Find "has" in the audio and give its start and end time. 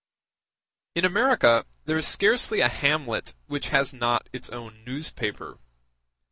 3.69-3.93